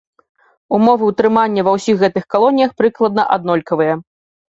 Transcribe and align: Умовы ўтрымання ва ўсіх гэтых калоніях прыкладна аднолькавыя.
Умовы 0.77 1.03
ўтрымання 1.09 1.65
ва 1.69 1.75
ўсіх 1.77 1.95
гэтых 2.03 2.27
калоніях 2.37 2.71
прыкладна 2.83 3.31
аднолькавыя. 3.41 3.93